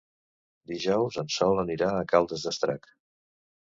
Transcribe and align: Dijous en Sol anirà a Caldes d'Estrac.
Dijous 0.71 1.21
en 1.25 1.31
Sol 1.37 1.63
anirà 1.67 1.93
a 2.01 2.11
Caldes 2.17 2.51
d'Estrac. 2.51 2.95